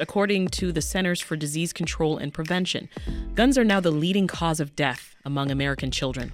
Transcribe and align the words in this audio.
According 0.00 0.48
to 0.48 0.70
the 0.70 0.80
Centers 0.80 1.20
for 1.20 1.34
Disease 1.34 1.72
Control 1.72 2.18
and 2.18 2.32
Prevention, 2.32 2.88
guns 3.34 3.58
are 3.58 3.64
now 3.64 3.80
the 3.80 3.90
leading 3.90 4.28
cause 4.28 4.60
of 4.60 4.76
death 4.76 5.16
among 5.24 5.50
American 5.50 5.90
children. 5.90 6.32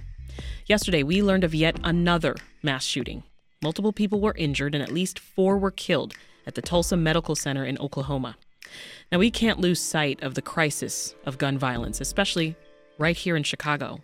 Yesterday, 0.67 1.01
we 1.01 1.23
learned 1.23 1.43
of 1.43 1.55
yet 1.55 1.79
another 1.83 2.35
mass 2.61 2.85
shooting. 2.85 3.23
Multiple 3.63 3.91
people 3.91 4.21
were 4.21 4.35
injured 4.37 4.75
and 4.75 4.83
at 4.83 4.91
least 4.91 5.17
four 5.17 5.57
were 5.57 5.71
killed 5.71 6.13
at 6.45 6.53
the 6.53 6.61
Tulsa 6.61 6.95
Medical 6.95 7.35
Center 7.35 7.65
in 7.65 7.79
Oklahoma. 7.79 8.37
Now, 9.11 9.17
we 9.17 9.31
can't 9.31 9.59
lose 9.59 9.81
sight 9.81 10.21
of 10.21 10.35
the 10.35 10.41
crisis 10.43 11.15
of 11.25 11.39
gun 11.39 11.57
violence, 11.57 11.99
especially 11.99 12.55
right 12.99 13.17
here 13.17 13.35
in 13.35 13.43
Chicago. 13.43 13.99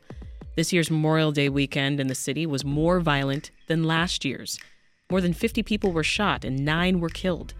This 0.55 0.73
year's 0.73 0.89
Memorial 0.89 1.31
Day 1.31 1.49
weekend 1.49 1.99
in 1.99 2.07
the 2.07 2.15
city 2.15 2.47
was 2.47 2.65
more 2.65 2.99
violent 2.99 3.51
than 3.67 3.83
last 3.83 4.25
year's. 4.25 4.59
More 5.11 5.21
than 5.21 5.33
50 5.33 5.61
people 5.61 5.91
were 5.91 6.03
shot 6.03 6.43
and 6.43 6.65
nine 6.65 6.99
were 6.99 7.09
killed. 7.09 7.53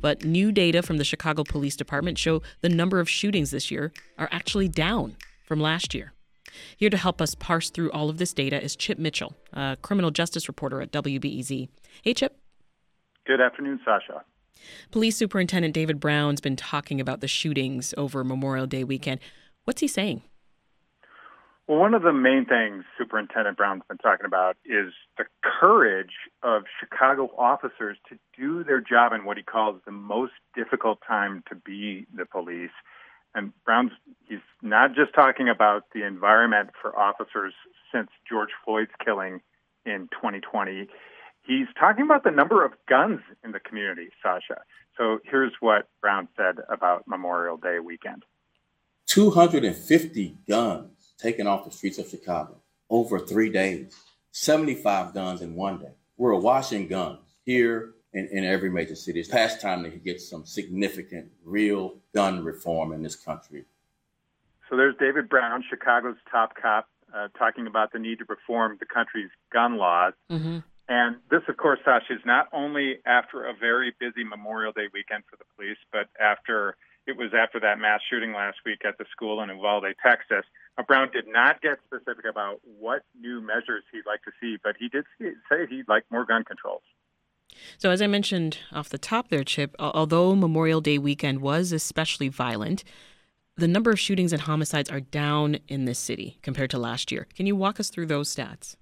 But 0.00 0.24
new 0.24 0.52
data 0.52 0.82
from 0.82 0.98
the 0.98 1.04
Chicago 1.04 1.44
Police 1.44 1.76
Department 1.76 2.18
show 2.18 2.42
the 2.60 2.68
number 2.68 3.00
of 3.00 3.08
shootings 3.08 3.50
this 3.50 3.70
year 3.70 3.92
are 4.16 4.28
actually 4.30 4.68
down 4.68 5.16
from 5.44 5.60
last 5.60 5.94
year. 5.94 6.12
Here 6.76 6.90
to 6.90 6.96
help 6.96 7.20
us 7.20 7.34
parse 7.34 7.70
through 7.70 7.90
all 7.92 8.08
of 8.08 8.18
this 8.18 8.32
data 8.32 8.62
is 8.62 8.76
Chip 8.76 8.98
Mitchell, 8.98 9.36
a 9.52 9.76
criminal 9.82 10.10
justice 10.10 10.48
reporter 10.48 10.80
at 10.80 10.92
WBEZ. 10.92 11.68
Hey, 12.02 12.14
Chip. 12.14 12.38
Good 13.26 13.40
afternoon, 13.40 13.80
Sasha. 13.84 14.24
Police 14.90 15.16
Superintendent 15.16 15.74
David 15.74 16.00
Brown's 16.00 16.40
been 16.40 16.56
talking 16.56 17.00
about 17.00 17.20
the 17.20 17.28
shootings 17.28 17.94
over 17.96 18.24
Memorial 18.24 18.66
Day 18.66 18.84
weekend. 18.84 19.20
What's 19.64 19.80
he 19.80 19.88
saying? 19.88 20.22
Well, 21.68 21.78
one 21.78 21.92
of 21.92 22.00
the 22.00 22.14
main 22.14 22.46
things 22.46 22.84
Superintendent 22.96 23.58
Brown's 23.58 23.82
been 23.86 23.98
talking 23.98 24.24
about 24.24 24.56
is 24.64 24.94
the 25.18 25.24
courage 25.42 26.14
of 26.42 26.62
Chicago 26.80 27.30
officers 27.36 27.98
to 28.08 28.18
do 28.34 28.64
their 28.64 28.80
job 28.80 29.12
in 29.12 29.26
what 29.26 29.36
he 29.36 29.42
calls 29.42 29.82
the 29.84 29.92
most 29.92 30.32
difficult 30.56 31.00
time 31.06 31.44
to 31.50 31.54
be 31.54 32.06
the 32.16 32.24
police. 32.24 32.70
And 33.34 33.52
Brown's 33.66 33.90
he's 34.26 34.38
not 34.62 34.94
just 34.94 35.12
talking 35.14 35.50
about 35.50 35.84
the 35.92 36.06
environment 36.06 36.70
for 36.80 36.98
officers 36.98 37.52
since 37.92 38.08
George 38.26 38.50
Floyd's 38.64 38.90
killing 39.04 39.42
in 39.84 40.08
2020. 40.12 40.88
He's 41.42 41.66
talking 41.78 42.04
about 42.06 42.24
the 42.24 42.30
number 42.30 42.64
of 42.64 42.72
guns 42.88 43.20
in 43.44 43.52
the 43.52 43.60
community, 43.60 44.08
Sasha. 44.22 44.62
So 44.96 45.18
here's 45.22 45.52
what 45.60 45.86
Brown 46.00 46.28
said 46.34 46.56
about 46.70 47.06
Memorial 47.06 47.58
Day 47.58 47.78
weekend 47.78 48.24
250 49.06 50.38
guns 50.48 50.97
taken 51.18 51.46
off 51.46 51.64
the 51.64 51.70
streets 51.70 51.98
of 51.98 52.08
Chicago 52.08 52.56
over 52.90 53.18
three 53.18 53.50
days, 53.50 53.94
75 54.32 55.14
guns 55.14 55.42
in 55.42 55.54
one 55.54 55.78
day. 55.78 55.92
We're 56.16 56.34
washing 56.36 56.88
guns 56.88 57.20
here 57.44 57.94
in, 58.12 58.28
in 58.32 58.44
every 58.44 58.70
major 58.70 58.94
city. 58.94 59.20
It's 59.20 59.28
past 59.28 59.60
time 59.60 59.82
to 59.84 59.90
get 59.90 60.20
some 60.20 60.44
significant, 60.46 61.30
real 61.44 61.96
gun 62.14 62.44
reform 62.44 62.92
in 62.92 63.02
this 63.02 63.16
country. 63.16 63.64
So 64.68 64.76
there's 64.76 64.96
David 64.98 65.28
Brown, 65.28 65.64
Chicago's 65.68 66.16
top 66.30 66.54
cop, 66.60 66.88
uh, 67.14 67.28
talking 67.38 67.66
about 67.66 67.92
the 67.92 67.98
need 67.98 68.18
to 68.18 68.24
reform 68.28 68.76
the 68.80 68.86
country's 68.86 69.30
gun 69.52 69.78
laws. 69.78 70.12
Mm-hmm. 70.30 70.58
And 70.90 71.16
this, 71.30 71.42
of 71.48 71.56
course, 71.56 71.78
Sasha, 71.84 72.14
is 72.14 72.20
not 72.24 72.48
only 72.52 72.96
after 73.04 73.46
a 73.46 73.54
very 73.54 73.94
busy 74.00 74.24
Memorial 74.24 74.72
Day 74.72 74.88
weekend 74.92 75.24
for 75.28 75.36
the 75.36 75.44
police, 75.56 75.76
but 75.92 76.08
after 76.20 76.76
it 77.06 77.16
was 77.16 77.32
after 77.32 77.58
that 77.60 77.78
mass 77.78 78.00
shooting 78.08 78.32
last 78.32 78.58
week 78.66 78.84
at 78.84 78.98
the 78.98 79.04
school 79.10 79.42
in 79.42 79.48
Uvalde, 79.48 79.94
Texas. 80.04 80.44
Brown 80.86 81.10
did 81.12 81.26
not 81.26 81.60
get 81.60 81.78
specific 81.86 82.24
about 82.28 82.60
what 82.78 83.02
new 83.20 83.40
measures 83.40 83.84
he'd 83.92 84.06
like 84.06 84.22
to 84.22 84.30
see, 84.40 84.56
but 84.62 84.76
he 84.78 84.88
did 84.88 85.04
say 85.20 85.66
he'd 85.68 85.88
like 85.88 86.04
more 86.10 86.24
gun 86.24 86.44
controls. 86.44 86.82
So, 87.78 87.90
as 87.90 88.00
I 88.00 88.06
mentioned 88.06 88.58
off 88.72 88.88
the 88.88 88.98
top 88.98 89.28
there, 89.28 89.42
Chip, 89.42 89.74
although 89.78 90.34
Memorial 90.34 90.80
Day 90.80 90.98
weekend 90.98 91.40
was 91.40 91.72
especially 91.72 92.28
violent, 92.28 92.84
the 93.56 93.66
number 93.66 93.90
of 93.90 93.98
shootings 93.98 94.32
and 94.32 94.42
homicides 94.42 94.90
are 94.90 95.00
down 95.00 95.58
in 95.66 95.84
this 95.84 95.98
city 95.98 96.38
compared 96.42 96.70
to 96.70 96.78
last 96.78 97.10
year. 97.10 97.26
Can 97.34 97.46
you 97.46 97.56
walk 97.56 97.80
us 97.80 97.90
through 97.90 98.06
those 98.06 98.34
stats? 98.34 98.76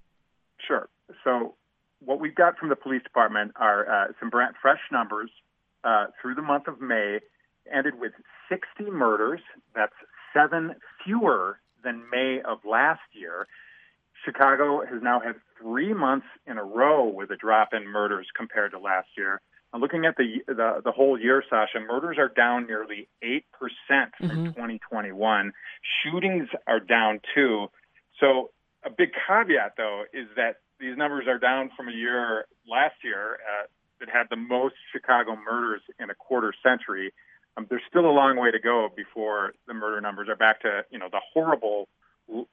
Sure. 0.65 0.89
So, 1.23 1.55
what 1.99 2.19
we've 2.19 2.35
got 2.35 2.57
from 2.57 2.69
the 2.69 2.75
police 2.75 3.01
department 3.01 3.53
are 3.55 3.89
uh, 3.89 4.07
some 4.19 4.29
fresh 4.29 4.79
numbers 4.91 5.31
uh, 5.83 6.07
through 6.21 6.35
the 6.35 6.41
month 6.41 6.67
of 6.67 6.79
May 6.79 7.19
ended 7.73 7.99
with 7.99 8.11
60 8.49 8.91
murders. 8.91 9.41
That's 9.73 9.93
seven 10.33 10.75
fewer 11.03 11.59
than 11.83 12.03
May 12.11 12.41
of 12.41 12.59
last 12.65 13.01
year. 13.13 13.47
Chicago 14.25 14.83
has 14.85 15.01
now 15.01 15.19
had 15.19 15.35
three 15.61 15.93
months 15.93 16.27
in 16.45 16.57
a 16.57 16.63
row 16.63 17.05
with 17.07 17.29
a 17.31 17.35
drop 17.35 17.69
in 17.73 17.87
murders 17.87 18.27
compared 18.35 18.71
to 18.71 18.79
last 18.79 19.07
year. 19.17 19.41
I'm 19.73 19.81
looking 19.81 20.05
at 20.05 20.15
the 20.17 20.41
the, 20.47 20.81
the 20.83 20.91
whole 20.91 21.19
year, 21.19 21.43
Sasha. 21.49 21.79
Murders 21.79 22.17
are 22.17 22.29
down 22.29 22.67
nearly 22.67 23.07
eight 23.21 23.45
percent 23.51 24.13
from 24.17 24.29
mm-hmm. 24.29 24.45
2021. 24.47 25.51
Shootings 26.03 26.47
are 26.65 26.79
down 26.79 27.19
too. 27.35 27.67
So 28.19 28.51
a 28.85 28.89
big 28.89 29.09
caveat, 29.27 29.73
though, 29.77 30.03
is 30.13 30.27
that 30.35 30.57
these 30.79 30.97
numbers 30.97 31.25
are 31.27 31.39
down 31.39 31.69
from 31.75 31.89
a 31.89 31.91
year 31.91 32.45
last 32.69 32.95
year 33.03 33.35
uh, 33.35 33.67
that 33.99 34.09
had 34.09 34.27
the 34.29 34.35
most 34.35 34.75
Chicago 34.93 35.35
murders 35.35 35.81
in 35.99 36.09
a 36.09 36.15
quarter 36.15 36.53
century. 36.63 37.13
Um, 37.57 37.65
there's 37.69 37.81
still 37.89 38.05
a 38.05 38.11
long 38.11 38.37
way 38.37 38.51
to 38.51 38.59
go 38.59 38.89
before 38.95 39.53
the 39.67 39.73
murder 39.73 39.99
numbers 39.99 40.29
are 40.29 40.35
back 40.35 40.61
to 40.61 40.85
you 40.91 40.99
know 40.99 41.09
the 41.11 41.21
horrible 41.33 41.89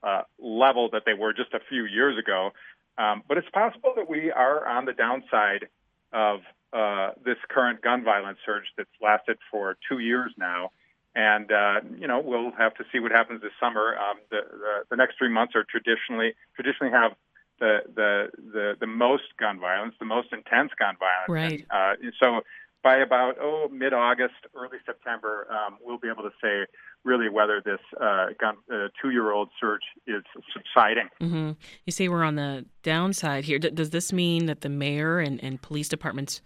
uh, 0.02 0.22
level 0.38 0.88
that 0.92 1.02
they 1.04 1.14
were 1.14 1.32
just 1.32 1.52
a 1.52 1.60
few 1.68 1.84
years 1.84 2.18
ago. 2.18 2.50
Um, 2.96 3.22
but 3.28 3.38
it's 3.38 3.48
possible 3.50 3.92
that 3.96 4.08
we 4.08 4.30
are 4.30 4.66
on 4.66 4.84
the 4.84 4.92
downside 4.92 5.68
of 6.12 6.40
uh, 6.72 7.10
this 7.24 7.36
current 7.48 7.82
gun 7.82 8.04
violence 8.04 8.38
surge 8.46 8.64
that's 8.76 8.88
lasted 9.02 9.36
for 9.50 9.76
two 9.88 9.98
years 9.98 10.32
now. 10.38 10.70
And 11.14 11.52
uh, 11.52 11.80
you 11.98 12.08
know 12.08 12.20
we'll 12.20 12.52
have 12.52 12.74
to 12.74 12.84
see 12.90 12.98
what 12.98 13.12
happens 13.12 13.42
this 13.42 13.52
summer. 13.60 13.96
Um, 13.98 14.18
the, 14.30 14.40
the 14.50 14.74
the 14.90 14.96
next 14.96 15.18
three 15.18 15.28
months 15.28 15.54
are 15.54 15.64
traditionally 15.64 16.34
traditionally 16.56 16.92
have 16.92 17.12
the 17.60 17.80
the 17.94 18.30
the 18.52 18.76
the 18.80 18.86
most 18.86 19.36
gun 19.38 19.60
violence, 19.60 19.94
the 19.98 20.06
most 20.06 20.32
intense 20.32 20.72
gun 20.78 20.96
violence. 20.98 21.28
Right. 21.28 21.66
And, 21.70 22.08
uh, 22.08 22.10
so 22.18 22.40
by 22.84 22.98
about 22.98 23.36
oh 23.40 23.68
mid 23.72 23.94
August, 23.94 24.34
early 24.54 24.76
September, 24.84 25.48
um, 25.50 25.78
we'll 25.82 25.98
be 25.98 26.08
able 26.08 26.22
to 26.22 26.30
say 26.40 26.70
really 27.02 27.30
whether 27.30 27.60
this 27.64 27.80
uh, 28.00 28.26
gun, 28.38 28.56
uh, 28.72 28.88
two-year-old 29.00 29.48
surge 29.58 29.82
is 30.06 30.22
subsiding. 30.52 31.08
Mm-hmm. 31.20 31.52
You 31.86 31.92
say 31.92 32.08
we're 32.08 32.22
on 32.22 32.36
the 32.36 32.66
downside 32.82 33.44
here. 33.44 33.58
D- 33.58 33.70
does 33.70 33.90
this 33.90 34.12
mean 34.12 34.46
that 34.46 34.60
the 34.60 34.68
mayor 34.68 35.18
and, 35.18 35.42
and 35.42 35.60
police 35.60 35.88
department's 35.88 36.42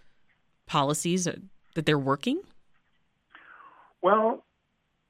policies 0.65 1.27
uh, 1.27 1.35
that 1.75 1.85
they're 1.85 1.99
working? 1.99 2.41
Well, 4.01 4.45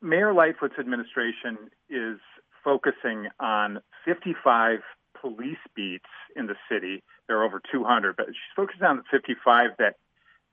Mayor 0.01 0.34
Lightfoot's 0.34 0.79
administration 0.79 1.69
is 1.90 2.17
focusing 2.63 3.28
on 3.40 3.79
55 4.03 4.79
police 5.19 5.57
beats 5.75 6.09
in 6.35 6.47
the 6.47 6.56
city. 6.72 7.03
There 7.28 7.38
are 7.38 7.44
over 7.44 7.61
200, 7.72 8.16
but 8.16 8.28
she's 8.28 8.35
focusing 8.56 8.84
on 8.84 8.97
the 8.97 9.03
55 9.11 9.72
that 9.78 9.96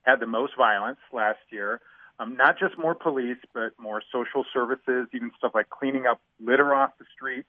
had 0.07 0.19
the 0.19 0.27
most 0.27 0.53
violence 0.57 0.99
last 1.11 1.39
year. 1.51 1.81
Um, 2.19 2.35
not 2.35 2.57
just 2.57 2.77
more 2.79 2.95
police, 2.95 3.37
but 3.53 3.73
more 3.77 4.01
social 4.11 4.43
services, 4.51 5.07
even 5.13 5.29
stuff 5.37 5.51
like 5.53 5.69
cleaning 5.69 6.07
up 6.07 6.19
litter 6.43 6.73
off 6.73 6.91
the 6.97 7.05
street. 7.13 7.45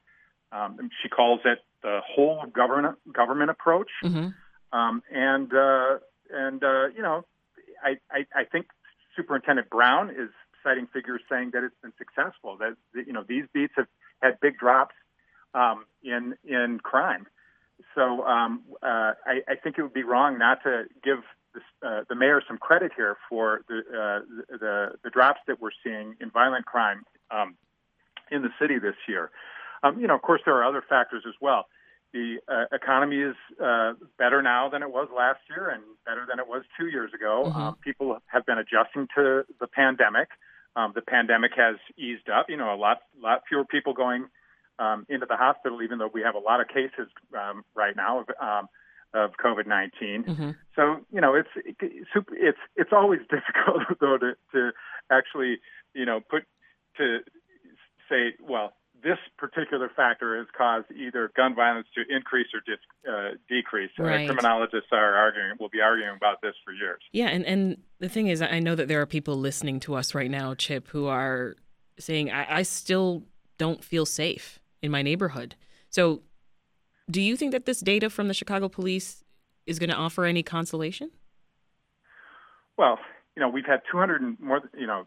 Um, 0.53 0.91
she 1.03 1.09
calls 1.09 1.41
it 1.45 1.61
the 1.83 2.01
whole 2.05 2.45
government 2.53 2.97
government 3.11 3.51
approach. 3.51 3.91
Mm-hmm. 4.05 4.29
Um, 4.79 5.03
and 5.11 5.53
uh, 5.55 5.99
and 6.31 6.63
uh, 6.63 6.89
you 6.89 7.01
know, 7.03 7.25
I, 7.83 7.97
I, 8.11 8.27
I 8.35 8.45
think 8.45 8.67
Superintendent 9.17 9.71
Brown 9.71 10.11
is 10.11 10.31
citing 10.63 10.87
figures 10.93 11.23
saying 11.31 11.53
that 11.55 11.65
it's 11.65 11.77
been 11.81 11.95
successful. 11.97 12.59
That 12.59 12.77
you 12.95 13.13
know 13.13 13.25
these 13.27 13.45
beats 13.55 13.73
have 13.77 13.87
had 14.21 14.39
big 14.41 14.59
drops 14.59 14.95
um, 15.55 15.85
in 16.03 16.35
in 16.45 16.81
crime. 16.83 17.27
So 17.95 18.25
um, 18.27 18.65
uh, 18.83 19.13
I, 19.25 19.41
I 19.49 19.55
think 19.63 19.79
it 19.79 19.83
would 19.83 19.95
be 19.95 20.03
wrong 20.03 20.39
not 20.39 20.63
to 20.65 20.85
give 21.03 21.21
uh, 21.83 22.03
the 22.09 22.15
mayor 22.15 22.43
some 22.47 22.59
credit 22.59 22.93
here 22.97 23.17
for 23.29 23.63
the, 23.69 23.79
uh, 23.79 24.57
the, 24.59 24.93
the 25.03 25.11
drops 25.11 25.41
that 25.47 25.61
we're 25.61 25.71
seeing 25.85 26.15
in 26.21 26.31
violent 26.31 26.67
crime 26.67 27.03
um, 27.31 27.57
in 28.31 28.43
the 28.43 28.51
city 28.61 28.79
this 28.79 28.97
year. 29.09 29.31
Um, 29.83 30.01
you 30.01 30.07
know, 30.07 30.15
of 30.15 30.23
course, 30.23 30.41
there 30.45 30.55
are 30.57 30.65
other 30.65 30.83
factors 30.89 31.25
as 31.27 31.35
well. 31.41 31.67
The 32.13 32.39
uh, 32.49 32.65
economy 32.75 33.21
is 33.21 33.37
uh, 33.63 33.93
better 34.19 34.41
now 34.41 34.69
than 34.71 34.83
it 34.83 34.91
was 34.91 35.09
last 35.15 35.41
year, 35.51 35.69
and 35.69 35.83
better 36.07 36.25
than 36.29 36.39
it 36.39 36.49
was 36.49 36.63
two 36.79 36.87
years 36.87 37.13
ago. 37.13 37.45
Mm-hmm. 37.47 37.61
Um, 37.61 37.77
people 37.85 38.19
have 38.27 38.47
been 38.47 38.59
adjusting 38.59 39.09
to 39.15 39.45
the 39.61 39.67
pandemic. 39.67 40.29
Um, 40.75 40.93
the 40.95 41.03
pandemic 41.03 41.53
has 41.57 41.77
eased 41.99 42.31
up. 42.31 42.47
You 42.49 42.57
know, 42.57 42.75
a 42.75 42.77
lot, 42.77 43.03
lot 43.21 43.43
fewer 43.49 43.65
people 43.65 43.93
going 43.93 44.27
um, 44.79 45.05
into 45.09 45.27
the 45.27 45.37
hospital, 45.37 45.83
even 45.83 45.99
though 45.99 46.11
we 46.13 46.23
have 46.23 46.35
a 46.35 46.39
lot 46.39 46.61
of 46.61 46.69
cases 46.69 47.09
um, 47.37 47.63
right 47.75 47.95
now. 47.95 48.25
Of 49.15 49.31
COVID 49.43 49.67
19 49.67 50.25
mm-hmm. 50.25 50.51
So 50.77 50.99
you 51.11 51.21
know 51.21 51.35
it's 51.35 51.49
it's 51.81 52.59
it's 52.77 52.91
always 52.93 53.21
difficult 53.31 53.83
though 54.01 54.19
to 54.19 54.33
to 54.53 54.71
actually 55.11 55.59
you 55.95 56.05
know 56.05 56.21
put 56.21 56.45
to 56.99 57.21
say 58.09 58.35
well 58.47 58.75
this 59.03 59.19
particular 59.37 59.91
factor 59.95 60.37
has 60.39 60.47
caused 60.57 60.87
either 60.91 61.31
gun 61.37 61.55
violence 61.55 61.87
to 61.95 62.03
increase 62.15 62.49
or 62.53 62.61
dis, 62.67 62.79
uh, 63.09 63.37
decrease. 63.49 63.91
Uh, 63.99 64.05
right. 64.05 64.27
Criminologists 64.27 64.89
are 64.93 65.15
arguing, 65.15 65.53
will 65.61 65.69
be 65.69 65.81
arguing 65.81 66.17
about 66.17 66.41
this 66.43 66.55
for 66.65 66.73
years. 66.73 67.01
Yeah, 67.13 67.29
and, 67.29 67.45
and 67.47 67.77
the 68.01 68.09
thing 68.09 68.27
is, 68.27 68.43
I 68.43 68.59
know 68.59 68.75
that 68.75 68.89
there 68.89 69.01
are 69.01 69.07
people 69.07 69.37
listening 69.37 69.81
to 69.81 69.95
us 69.95 70.15
right 70.15 70.31
now, 70.31 70.55
Chip, 70.55 70.89
who 70.89 71.07
are 71.07 71.57
saying, 71.99 72.31
I, 72.31 72.59
I 72.59 72.63
still 72.63 73.25
don't 73.57 73.85
feel 73.85 74.07
safe 74.07 74.59
in 74.83 74.91
my 74.91 75.03
neighborhood. 75.03 75.55
So, 75.91 76.23
do 77.11 77.21
you 77.21 77.37
think 77.37 77.53
that 77.53 77.67
this 77.67 77.81
data 77.81 78.11
from 78.11 78.29
the 78.29 78.35
Chicago 78.35 78.69
police 78.69 79.25
is 79.67 79.79
going 79.79 79.91
to 79.91 79.97
offer 79.97 80.25
any 80.25 80.43
consolation? 80.43 81.11
Well, 82.77 82.99
you 83.37 83.41
know, 83.43 83.49
we've 83.49 83.67
had 83.67 83.81
200 83.91 84.23
and 84.23 84.39
more, 84.41 84.61
you 84.77 84.87
know, 84.87 85.07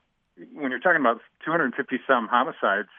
when 0.54 0.72
you're 0.72 0.80
talking 0.80 1.02
about 1.02 1.22
250 1.46 2.00
some 2.08 2.28
homicides 2.28 2.90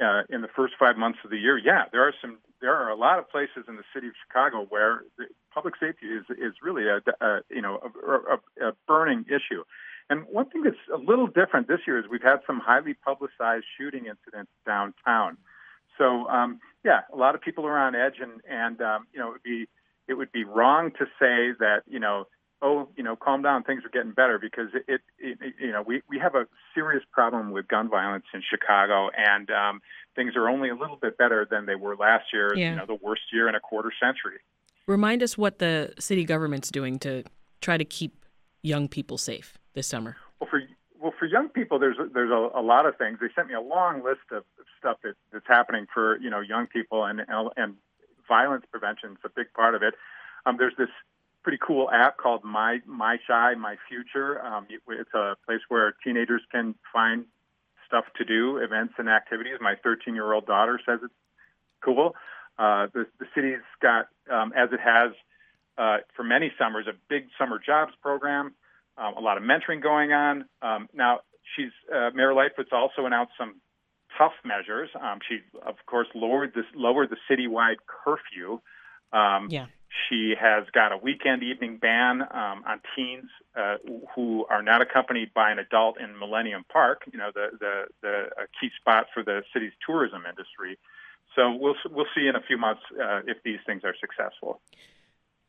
uh, 0.00 0.22
in 0.30 0.42
the 0.42 0.48
first 0.48 0.74
five 0.78 0.96
months 0.96 1.18
of 1.24 1.30
the 1.30 1.38
year, 1.38 1.58
yeah, 1.58 1.84
there 1.92 2.02
are 2.02 2.14
some, 2.20 2.38
there 2.60 2.74
are 2.74 2.90
a 2.90 2.96
lot 2.96 3.18
of 3.18 3.28
places 3.30 3.64
in 3.68 3.76
the 3.76 3.84
city 3.94 4.08
of 4.08 4.14
Chicago 4.26 4.66
where 4.68 5.02
public 5.52 5.74
safety 5.78 6.06
is 6.06 6.24
is 6.30 6.54
really 6.62 6.84
a, 6.88 7.00
a 7.24 7.40
you 7.50 7.60
know 7.60 7.78
a, 7.82 8.66
a, 8.66 8.68
a 8.68 8.72
burning 8.86 9.24
issue. 9.28 9.62
And 10.10 10.24
one 10.30 10.48
thing 10.50 10.62
that's 10.62 10.76
a 10.92 10.98
little 10.98 11.26
different 11.26 11.68
this 11.68 11.80
year 11.86 11.98
is 11.98 12.04
we've 12.10 12.22
had 12.22 12.40
some 12.46 12.60
highly 12.60 12.94
publicized 12.94 13.64
shooting 13.78 14.06
incidents 14.06 14.50
downtown. 14.66 15.36
So 16.02 16.26
um, 16.28 16.60
yeah, 16.84 17.02
a 17.12 17.16
lot 17.16 17.34
of 17.34 17.40
people 17.40 17.64
are 17.64 17.78
on 17.78 17.94
edge, 17.94 18.16
and 18.20 18.40
and 18.48 18.80
um, 18.80 19.06
you 19.12 19.20
know 19.20 19.28
it 19.28 19.32
would 19.32 19.42
be 19.42 19.68
it 20.08 20.14
would 20.14 20.32
be 20.32 20.44
wrong 20.44 20.90
to 20.98 21.04
say 21.18 21.54
that 21.60 21.82
you 21.86 22.00
know 22.00 22.26
oh 22.60 22.88
you 22.96 23.04
know 23.04 23.14
calm 23.14 23.42
down 23.42 23.62
things 23.62 23.84
are 23.84 23.88
getting 23.88 24.12
better 24.12 24.38
because 24.38 24.68
it, 24.74 25.00
it, 25.18 25.38
it 25.40 25.54
you 25.60 25.70
know 25.70 25.82
we 25.86 26.02
we 26.10 26.18
have 26.18 26.34
a 26.34 26.46
serious 26.74 27.04
problem 27.12 27.52
with 27.52 27.68
gun 27.68 27.88
violence 27.88 28.24
in 28.34 28.42
Chicago, 28.48 29.10
and 29.16 29.48
um, 29.50 29.80
things 30.16 30.34
are 30.34 30.48
only 30.48 30.70
a 30.70 30.74
little 30.74 30.96
bit 30.96 31.16
better 31.16 31.46
than 31.48 31.66
they 31.66 31.76
were 31.76 31.94
last 31.94 32.24
year. 32.32 32.52
Yeah. 32.56 32.70
You 32.70 32.76
know 32.76 32.86
the 32.86 32.98
worst 33.00 33.22
year 33.32 33.48
in 33.48 33.54
a 33.54 33.60
quarter 33.60 33.92
century. 34.00 34.40
Remind 34.88 35.22
us 35.22 35.38
what 35.38 35.60
the 35.60 35.92
city 36.00 36.24
government's 36.24 36.68
doing 36.68 36.98
to 37.00 37.22
try 37.60 37.76
to 37.76 37.84
keep 37.84 38.26
young 38.62 38.88
people 38.88 39.18
safe 39.18 39.56
this 39.74 39.86
summer. 39.86 40.16
Well, 40.40 40.50
for 40.50 40.60
for 41.22 41.26
young 41.26 41.48
people, 41.48 41.78
there's 41.78 41.96
there's 42.12 42.32
a, 42.32 42.58
a 42.58 42.60
lot 42.60 42.84
of 42.84 42.96
things. 42.96 43.18
They 43.20 43.28
sent 43.36 43.46
me 43.46 43.54
a 43.54 43.60
long 43.60 44.02
list 44.02 44.26
of 44.32 44.42
stuff 44.76 44.96
that, 45.04 45.14
that's 45.32 45.46
happening 45.46 45.86
for 45.94 46.18
you 46.18 46.28
know 46.28 46.40
young 46.40 46.66
people, 46.66 47.04
and 47.04 47.20
and 47.56 47.74
violence 48.26 48.64
prevention 48.72 49.12
is 49.12 49.18
a 49.24 49.28
big 49.28 49.52
part 49.54 49.76
of 49.76 49.84
it. 49.84 49.94
Um, 50.46 50.56
there's 50.58 50.74
this 50.76 50.88
pretty 51.44 51.58
cool 51.64 51.88
app 51.92 52.16
called 52.16 52.42
My 52.42 52.80
My 52.86 53.18
Chi 53.24 53.54
My 53.54 53.76
Future. 53.88 54.44
Um, 54.44 54.66
it's 54.68 55.14
a 55.14 55.36
place 55.46 55.60
where 55.68 55.94
teenagers 56.02 56.42
can 56.50 56.74
find 56.92 57.26
stuff 57.86 58.06
to 58.16 58.24
do, 58.24 58.56
events 58.56 58.94
and 58.98 59.08
activities. 59.08 59.58
My 59.60 59.76
13 59.80 60.16
year 60.16 60.32
old 60.32 60.46
daughter 60.46 60.80
says 60.84 60.98
it's 61.04 61.14
cool. 61.84 62.16
Uh, 62.58 62.88
the, 62.92 63.06
the 63.20 63.26
city's 63.32 63.62
got, 63.80 64.08
um, 64.28 64.52
as 64.56 64.70
it 64.72 64.80
has 64.80 65.12
uh, 65.78 65.98
for 66.16 66.24
many 66.24 66.50
summers, 66.58 66.88
a 66.88 66.94
big 67.08 67.28
summer 67.38 67.60
jobs 67.64 67.92
program, 68.02 68.54
um, 68.96 69.14
a 69.16 69.20
lot 69.20 69.36
of 69.36 69.42
mentoring 69.42 69.82
going 69.82 70.12
on. 70.12 70.44
Um, 70.60 70.88
now, 70.94 71.20
she's 71.56 71.70
uh, 71.94 72.10
Mayor 72.14 72.34
Lightfoot's 72.34 72.70
also 72.72 73.06
announced 73.06 73.32
some 73.38 73.60
tough 74.18 74.32
measures. 74.44 74.90
Um, 75.00 75.18
she, 75.28 75.38
of 75.66 75.76
course, 75.86 76.08
lowered 76.14 76.52
this 76.54 76.66
lowered 76.74 77.10
the 77.10 77.16
citywide 77.30 77.76
curfew. 77.86 78.60
Um, 79.12 79.48
yeah. 79.50 79.66
She 80.08 80.34
has 80.40 80.64
got 80.72 80.92
a 80.92 80.96
weekend 80.96 81.42
evening 81.42 81.76
ban 81.76 82.22
um, 82.22 82.64
on 82.66 82.80
teens 82.96 83.28
uh, 83.54 83.76
who 84.14 84.46
are 84.48 84.62
not 84.62 84.80
accompanied 84.80 85.34
by 85.34 85.50
an 85.50 85.58
adult 85.58 86.00
in 86.00 86.18
Millennium 86.18 86.64
Park. 86.72 87.02
You 87.12 87.18
know, 87.18 87.30
the 87.34 87.48
the 87.60 87.84
the 88.00 88.24
key 88.58 88.70
spot 88.80 89.06
for 89.12 89.22
the 89.22 89.42
city's 89.52 89.72
tourism 89.86 90.22
industry. 90.28 90.78
So 91.36 91.54
we'll 91.54 91.76
we'll 91.90 92.06
see 92.14 92.26
in 92.26 92.36
a 92.36 92.42
few 92.42 92.56
months 92.56 92.82
uh, 92.92 93.20
if 93.26 93.42
these 93.44 93.58
things 93.66 93.82
are 93.84 93.94
successful. 94.00 94.60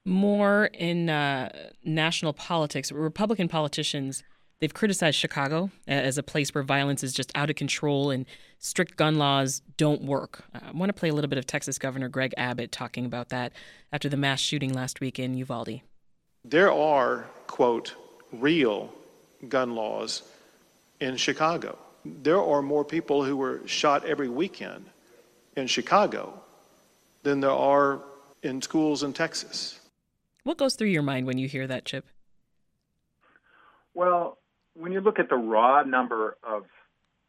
More 0.05 0.65
in 0.65 1.09
uh, 1.09 1.69
national 1.83 2.33
politics, 2.33 2.91
Republican 2.91 3.47
politicians 3.47 4.23
they've 4.63 4.73
criticized 4.73 5.17
Chicago 5.17 5.69
as 5.89 6.17
a 6.17 6.23
place 6.23 6.55
where 6.55 6.63
violence 6.63 7.03
is 7.03 7.11
just 7.11 7.33
out 7.35 7.49
of 7.49 7.57
control 7.57 8.11
and 8.11 8.25
strict 8.59 8.95
gun 8.95 9.15
laws 9.15 9.61
don't 9.75 10.01
work. 10.01 10.45
Uh, 10.55 10.59
I 10.69 10.71
want 10.71 10.87
to 10.87 10.93
play 10.93 11.09
a 11.09 11.13
little 11.13 11.27
bit 11.27 11.37
of 11.37 11.45
Texas 11.45 11.77
Governor 11.77 12.07
Greg 12.07 12.33
Abbott 12.37 12.71
talking 12.71 13.05
about 13.05 13.27
that 13.27 13.51
after 13.91 14.07
the 14.07 14.15
mass 14.15 14.39
shooting 14.39 14.73
last 14.73 15.01
week 15.01 15.19
in 15.19 15.33
Uvalde. 15.33 15.81
There 16.45 16.71
are 16.71 17.25
quote 17.47 17.95
real 18.31 18.93
gun 19.49 19.75
laws 19.75 20.23
in 21.01 21.17
Chicago. 21.17 21.77
There 22.05 22.41
are 22.41 22.61
more 22.61 22.85
people 22.85 23.21
who 23.21 23.35
were 23.35 23.67
shot 23.67 24.05
every 24.05 24.29
weekend 24.29 24.85
in 25.57 25.67
Chicago 25.67 26.41
than 27.23 27.41
there 27.41 27.51
are 27.51 28.01
in 28.43 28.61
schools 28.61 29.03
in 29.03 29.11
Texas. 29.11 29.81
What 30.43 30.57
goes 30.57 30.75
through 30.75 30.89
your 30.89 31.03
mind 31.03 31.25
when 31.25 31.37
you 31.37 31.47
hear 31.47 31.67
that, 31.67 31.85
Chip? 31.85 32.05
Well, 33.93 34.37
when 34.73 34.91
you 34.91 34.99
look 34.99 35.19
at 35.19 35.29
the 35.29 35.35
raw 35.35 35.83
number 35.83 36.37
of 36.43 36.63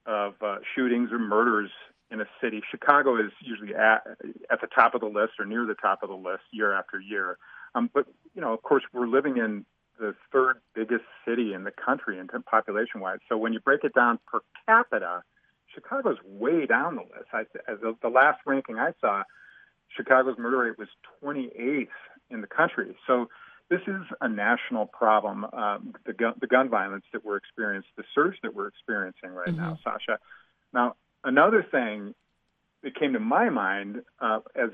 of 0.06 0.34
uh, 0.42 0.56
shootings 0.74 1.10
or 1.12 1.18
murders 1.18 1.70
in 2.10 2.20
a 2.20 2.26
city, 2.40 2.60
Chicago 2.70 3.16
is 3.16 3.30
usually 3.40 3.74
at 3.74 4.02
at 4.50 4.60
the 4.60 4.66
top 4.66 4.94
of 4.94 5.00
the 5.00 5.06
list 5.06 5.34
or 5.38 5.46
near 5.46 5.64
the 5.64 5.74
top 5.74 6.02
of 6.02 6.08
the 6.08 6.16
list 6.16 6.42
year 6.50 6.72
after 6.74 7.00
year. 7.00 7.38
Um, 7.74 7.90
but 7.92 8.06
you 8.34 8.40
know, 8.40 8.52
of 8.52 8.62
course, 8.62 8.82
we're 8.92 9.06
living 9.06 9.36
in 9.36 9.64
the 9.98 10.14
third 10.32 10.60
biggest 10.74 11.04
city 11.26 11.52
in 11.54 11.62
the 11.62 11.70
country 11.70 12.18
in 12.18 12.26
population 12.42 13.00
wise. 13.00 13.18
So 13.28 13.36
when 13.36 13.52
you 13.52 13.60
break 13.60 13.84
it 13.84 13.94
down 13.94 14.18
per 14.26 14.40
capita, 14.66 15.22
Chicago's 15.72 16.18
way 16.24 16.66
down 16.66 16.96
the 16.96 17.02
list. 17.02 17.28
I, 17.32 17.42
as 17.70 17.78
the, 17.80 17.94
the 18.02 18.08
last 18.08 18.40
ranking 18.44 18.78
I 18.78 18.92
saw, 19.00 19.22
Chicago's 19.96 20.36
murder 20.36 20.58
rate 20.58 20.78
was 20.78 20.88
28th 21.22 21.88
in 22.34 22.40
the 22.40 22.46
country. 22.46 22.94
So 23.06 23.28
this 23.70 23.80
is 23.86 24.02
a 24.20 24.28
national 24.28 24.86
problem. 24.86 25.44
Um, 25.44 25.94
the, 26.04 26.12
gun, 26.12 26.34
the 26.40 26.46
gun 26.46 26.68
violence 26.68 27.04
that 27.12 27.24
we're 27.24 27.36
experiencing, 27.36 27.90
the 27.96 28.04
surge 28.14 28.36
that 28.42 28.54
we're 28.54 28.68
experiencing 28.68 29.30
right 29.30 29.48
mm-hmm. 29.48 29.56
now, 29.56 29.78
Sasha. 29.82 30.18
Now, 30.72 30.96
another 31.22 31.64
thing 31.68 32.14
that 32.82 32.98
came 32.98 33.14
to 33.14 33.20
my 33.20 33.48
mind 33.48 34.02
uh, 34.20 34.40
as 34.54 34.70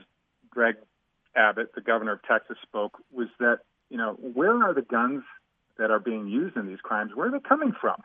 Greg 0.51 0.77
Abbott, 1.37 1.75
the 1.75 1.81
governor 1.81 2.13
of 2.13 2.23
Texas, 2.25 2.57
spoke 2.63 2.99
was 3.13 3.29
that 3.39 3.61
you 3.89 3.97
know 3.97 4.15
where 4.15 4.63
are 4.63 4.75
the 4.75 4.83
guns 4.83 5.23
that 5.79 5.91
are 5.91 6.01
being 6.01 6.27
used 6.27 6.57
in 6.57 6.67
these 6.67 6.81
crimes? 6.83 7.13
Where 7.15 7.29
are 7.29 7.31
they 7.31 7.49
coming 7.49 7.73
from? 7.81 7.97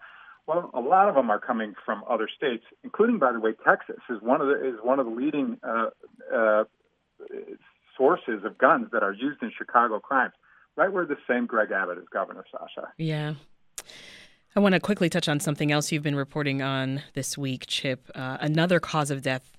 Well, 0.47 0.69
a 0.75 0.79
lot 0.79 1.09
of 1.09 1.15
them 1.15 1.31
are 1.31 1.39
coming 1.39 1.73
from 1.85 2.03
other 2.07 2.29
states, 2.35 2.63
including, 2.83 3.17
by 3.17 3.33
the 3.33 3.39
way, 3.39 3.53
Texas 3.65 3.97
is 4.09 4.21
one 4.21 4.41
of 4.41 4.47
the 4.47 4.67
is 4.67 4.75
one 4.83 4.99
of 4.99 5.07
the 5.07 5.11
leading 5.11 5.57
uh, 5.63 5.87
uh, 6.33 6.63
sources 7.97 8.43
of 8.43 8.57
guns 8.57 8.87
that 8.91 9.03
are 9.03 9.13
used 9.13 9.41
in 9.41 9.51
Chicago 9.57 9.99
crimes. 9.99 10.33
Right 10.75 10.91
where 10.91 11.05
the 11.05 11.17
same 11.29 11.45
Greg 11.45 11.71
Abbott 11.71 11.97
is 11.97 12.05
governor, 12.11 12.43
Sasha. 12.51 12.89
Yeah. 12.97 13.35
I 14.55 14.59
want 14.59 14.73
to 14.73 14.79
quickly 14.79 15.09
touch 15.09 15.29
on 15.29 15.39
something 15.39 15.71
else 15.71 15.91
you've 15.91 16.03
been 16.03 16.15
reporting 16.15 16.61
on 16.61 17.01
this 17.13 17.37
week, 17.37 17.65
Chip. 17.67 18.09
Uh, 18.13 18.37
another 18.39 18.79
cause 18.79 19.11
of 19.11 19.21
death 19.21 19.51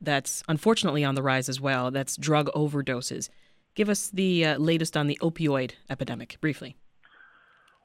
that's 0.00 0.42
unfortunately 0.48 1.04
on 1.04 1.14
the 1.14 1.22
rise 1.22 1.48
as 1.48 1.60
well. 1.60 1.90
That's 1.90 2.16
drug 2.16 2.50
overdoses. 2.54 3.28
Give 3.74 3.88
us 3.88 4.10
the 4.10 4.46
uh, 4.46 4.58
latest 4.58 4.96
on 4.96 5.06
the 5.06 5.18
opioid 5.20 5.72
epidemic, 5.90 6.38
briefly. 6.40 6.76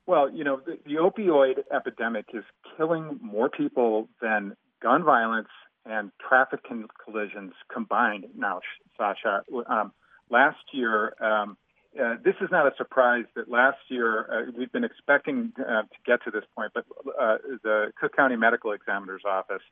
Well, 0.06 0.32
you 0.32 0.44
know, 0.44 0.62
the, 0.66 0.78
the 0.86 0.96
opioid 0.96 1.64
epidemic 1.74 2.26
is 2.34 2.44
killing 2.78 3.20
more 3.22 3.50
people 3.50 4.10
than 4.22 4.56
gun 4.82 5.04
violence 5.04 5.50
and 5.90 6.12
traffic 6.28 6.60
collisions 7.04 7.54
combined 7.74 8.26
now, 8.36 8.62
Sasha. 8.98 9.44
Um, 9.68 9.92
last 10.30 10.58
year, 10.72 11.14
um, 11.22 11.58
uh, 12.00 12.16
this 12.24 12.36
is 12.42 12.50
not 12.52 12.68
a 12.68 12.72
surprise 12.78 13.26
that 13.36 13.50
last 13.50 13.80
year 13.88 14.28
uh, 14.32 14.52
we've 14.56 14.72
been 14.72 14.84
expecting 14.84 15.52
uh, 15.60 15.82
to 15.82 15.98
get 16.06 16.24
to 16.24 16.32
this 16.32 16.44
point, 16.56 16.72
but 16.74 16.86
uh, 17.20 17.38
the 17.64 17.92
Cook 18.00 18.16
County 18.16 18.36
Medical 18.36 18.72
Examiner's 18.74 19.24
Office 19.28 19.64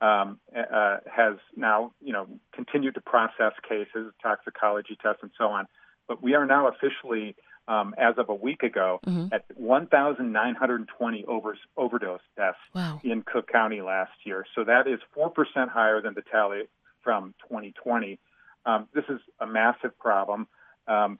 um, 0.00 0.40
uh, 0.56 0.96
has 1.14 1.34
now, 1.56 1.92
you 2.00 2.14
know, 2.14 2.26
continued 2.54 2.94
to 2.94 3.02
process 3.02 3.52
cases, 3.68 4.12
toxicology 4.22 4.96
tests, 5.02 5.20
and 5.22 5.30
so 5.36 5.44
on. 5.48 5.66
But 6.08 6.22
we 6.22 6.34
are 6.34 6.46
now 6.46 6.68
officially 6.68 7.36
um, 7.68 7.94
as 7.98 8.14
of 8.18 8.28
a 8.28 8.34
week 8.34 8.62
ago 8.62 9.00
mm-hmm. 9.06 9.32
at 9.32 9.44
1,920 9.54 11.24
over, 11.26 11.56
overdose 11.76 12.20
deaths 12.36 12.58
wow. 12.74 13.00
in 13.04 13.22
Cook 13.22 13.48
County 13.48 13.80
last 13.80 14.12
year. 14.24 14.44
So 14.54 14.64
that 14.64 14.86
is 14.86 15.00
4% 15.16 15.32
higher 15.68 16.00
than 16.00 16.14
the 16.14 16.22
tally 16.22 16.62
from 17.02 17.34
2020. 17.48 18.18
Um, 18.66 18.88
this 18.94 19.04
is 19.08 19.20
a 19.40 19.46
massive 19.46 19.98
problem. 19.98 20.48
Um, 20.86 21.18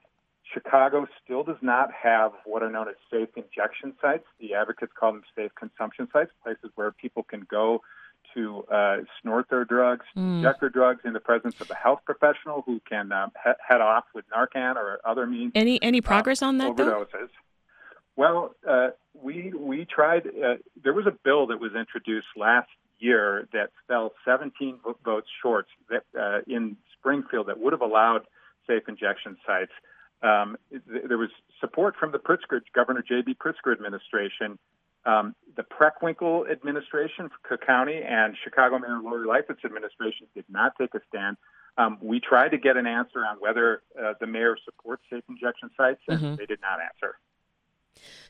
Chicago 0.53 1.07
still 1.23 1.43
does 1.43 1.61
not 1.61 1.89
have 1.93 2.33
what 2.45 2.61
are 2.61 2.69
known 2.69 2.89
as 2.89 2.95
safe 3.09 3.29
injection 3.35 3.93
sites. 4.01 4.25
The 4.39 4.53
advocates 4.53 4.91
call 4.97 5.13
them 5.13 5.23
safe 5.35 5.51
consumption 5.57 6.07
sites, 6.11 6.31
places 6.43 6.71
where 6.75 6.91
people 6.91 7.23
can 7.23 7.47
go 7.49 7.81
to 8.33 8.63
uh, 8.71 8.97
snort 9.21 9.47
their 9.49 9.65
drugs, 9.65 10.05
mm. 10.17 10.37
inject 10.37 10.59
their 10.59 10.69
drugs 10.69 11.01
in 11.05 11.13
the 11.13 11.19
presence 11.19 11.59
of 11.61 11.69
a 11.69 11.75
health 11.75 12.01
professional 12.05 12.63
who 12.65 12.81
can 12.87 13.11
um, 13.11 13.31
he- 13.43 13.51
head 13.67 13.81
off 13.81 14.05
with 14.13 14.25
Narcan 14.29 14.75
or 14.75 14.99
other 15.05 15.25
means. 15.25 15.51
Any 15.55 15.81
any 15.81 16.01
progress 16.01 16.41
uh, 16.41 16.47
on 16.47 16.57
that 16.59 16.75
overdoses. 16.75 17.11
though? 17.11 17.27
Well, 18.15 18.55
uh, 18.67 18.89
we 19.13 19.53
we 19.57 19.85
tried. 19.85 20.27
Uh, 20.27 20.55
there 20.83 20.93
was 20.93 21.05
a 21.07 21.15
bill 21.23 21.47
that 21.47 21.59
was 21.59 21.71
introduced 21.75 22.27
last 22.35 22.69
year 22.99 23.47
that 23.51 23.71
fell 23.87 24.13
17 24.25 24.79
votes 25.03 25.27
short 25.41 25.65
that, 25.89 26.03
uh, 26.17 26.39
in 26.47 26.77
Springfield 26.97 27.47
that 27.47 27.59
would 27.59 27.73
have 27.73 27.81
allowed 27.81 28.21
safe 28.67 28.83
injection 28.87 29.37
sites. 29.45 29.71
Um, 30.21 30.57
there 31.09 31.17
was 31.17 31.31
support 31.59 31.95
from 31.99 32.11
the 32.11 32.19
Pritzker, 32.19 32.61
Governor 32.75 33.03
J.B. 33.07 33.37
Pritzker 33.43 33.73
administration. 33.73 34.59
Um, 35.05 35.35
the 35.57 35.63
Preckwinkle 35.63 36.51
administration 36.51 37.29
for 37.29 37.37
Cook 37.43 37.65
County 37.65 38.01
and 38.07 38.35
Chicago 38.43 38.77
Mayor 38.77 38.99
Lori 39.03 39.27
Lightfoot's 39.27 39.65
administration 39.65 40.27
did 40.35 40.45
not 40.47 40.73
take 40.79 40.93
a 40.93 40.99
stand. 41.07 41.37
Um, 41.77 41.97
we 42.01 42.19
tried 42.19 42.49
to 42.49 42.57
get 42.57 42.77
an 42.77 42.85
answer 42.85 43.19
on 43.19 43.37
whether 43.39 43.81
uh, 43.99 44.13
the 44.19 44.27
mayor 44.27 44.57
supports 44.63 45.03
safe 45.09 45.23
injection 45.29 45.69
sites, 45.75 46.01
and 46.07 46.19
mm-hmm. 46.19 46.35
they 46.35 46.45
did 46.45 46.59
not 46.61 46.79
answer. 46.81 47.15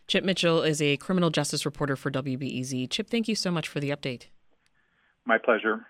Chip 0.08 0.24
Mitchell 0.24 0.62
is 0.62 0.82
a 0.82 0.98
criminal 0.98 1.30
justice 1.30 1.66
reporter 1.66 1.96
for 1.96 2.12
WBEZ. 2.12 2.90
Chip, 2.90 3.10
thank 3.10 3.28
you 3.28 3.36
so 3.36 3.52
much 3.52 3.68
for 3.68 3.80
the 3.80 3.90
update. 3.90 4.28
My 5.26 5.38
pleasure. 5.38 5.88